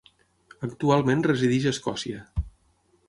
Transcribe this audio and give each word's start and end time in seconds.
Actualment 0.67 1.21
resideix 1.27 1.67
a 1.69 1.75
Escòcia. 1.77 2.23